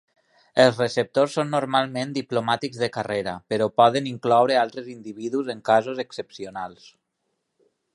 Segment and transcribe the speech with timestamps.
[0.61, 6.95] Els receptors són normalment diplomàtics de carrera, però poden incloure altres individus en casos excepcionals.